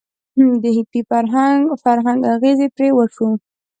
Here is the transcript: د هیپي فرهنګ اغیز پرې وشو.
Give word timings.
د 0.61 0.63
هیپي 0.77 1.01
فرهنګ 1.83 2.19
اغیز 2.33 2.59
پرې 2.75 2.87
وشو. 2.93 3.29